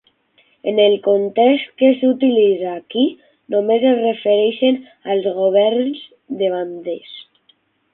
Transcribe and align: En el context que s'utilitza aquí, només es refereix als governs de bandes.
En 0.69 0.79
el 0.85 0.95
context 1.07 1.69
que 1.81 1.91
s'utilitza 1.99 2.73
aquí, 2.79 3.05
només 3.57 3.87
es 3.93 4.01
refereix 4.03 4.67
als 5.15 5.33
governs 5.41 6.05
de 6.43 6.55
bandes. 6.59 7.19